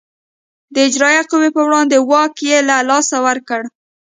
[0.73, 3.61] د اجرایه قوې پر وړاندې واک یې له لاسه ورکړ.